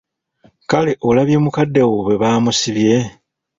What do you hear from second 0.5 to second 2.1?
Kale olabye mukadde wo